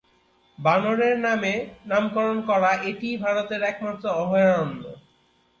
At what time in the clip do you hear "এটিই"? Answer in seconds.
2.89-3.15